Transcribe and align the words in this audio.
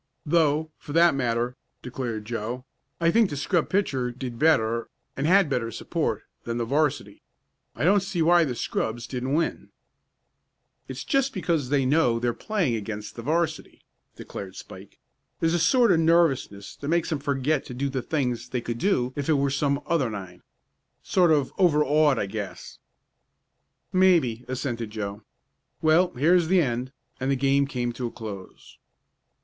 "Though, 0.25 0.71
for 0.79 0.93
that 0.93 1.13
matter," 1.13 1.55
declared 1.83 2.25
Joe, 2.25 2.65
"I 2.99 3.11
think 3.11 3.29
the 3.29 3.37
scrub 3.37 3.69
pitcher 3.69 4.09
did 4.11 4.39
better, 4.39 4.89
and 5.15 5.27
had 5.27 5.47
better 5.47 5.69
support, 5.69 6.23
than 6.43 6.57
the 6.57 6.65
'varsity. 6.65 7.21
I 7.75 7.83
don't 7.83 8.01
see 8.01 8.23
why 8.23 8.43
the 8.43 8.55
scrubs 8.55 9.05
didn't 9.05 9.35
win." 9.35 9.69
"It's 10.87 11.03
just 11.03 11.33
because 11.33 11.69
they 11.69 11.85
know 11.85 12.17
they're 12.17 12.33
playing 12.33 12.73
against 12.73 13.15
the 13.15 13.21
'varsity," 13.21 13.83
declared 14.15 14.55
Spike. 14.55 14.97
"There's 15.39 15.53
a 15.53 15.59
sort 15.59 15.91
of 15.91 15.99
nervousness 15.99 16.75
that 16.77 16.87
makes 16.87 17.11
'em 17.11 17.19
forget 17.19 17.63
to 17.65 17.73
do 17.75 17.87
the 17.87 18.01
things 18.01 18.49
they 18.49 18.59
could 18.61 18.79
do 18.79 19.13
if 19.15 19.29
it 19.29 19.33
was 19.33 19.55
some 19.55 19.81
other 19.85 20.09
nine. 20.09 20.41
Sort 21.03 21.29
of 21.31 21.53
over 21.59 21.85
awed 21.85 22.17
I 22.17 22.25
guess." 22.25 22.79
"Maybe," 23.93 24.45
assented 24.47 24.89
Joe. 24.89 25.21
"Well, 25.79 26.09
here's 26.15 26.47
the 26.47 26.59
end," 26.59 26.91
and 27.19 27.29
the 27.29 27.35
game 27.35 27.67
came 27.67 27.91
to 27.93 28.07
a 28.07 28.11
close. 28.11 28.79